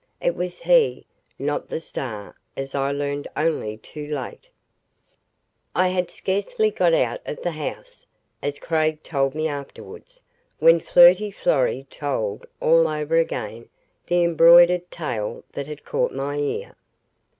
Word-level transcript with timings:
It 0.19 0.35
was 0.35 0.61
he 0.63 1.05
not 1.37 1.69
the 1.69 1.79
Star 1.79 2.35
as 2.57 2.73
I 2.73 2.89
learned 2.91 3.27
only 3.37 3.77
too 3.77 4.07
late......... 4.07 4.49
I 5.75 5.89
had 5.89 6.09
scarcely 6.09 6.71
got 6.71 6.95
out 6.95 7.19
of 7.23 7.43
the 7.43 7.51
house, 7.51 8.07
as 8.41 8.57
Craig 8.57 9.03
told 9.03 9.35
me 9.35 9.47
afterwards, 9.47 10.23
when 10.57 10.79
Flirty 10.79 11.29
Florrie 11.29 11.85
told 11.91 12.47
all 12.59 12.87
over 12.87 13.15
again 13.17 13.69
the 14.07 14.23
embroidered 14.23 14.89
tale 14.89 15.43
that 15.51 15.67
had 15.67 15.85
caught 15.85 16.11
my 16.13 16.35
ear. 16.37 16.75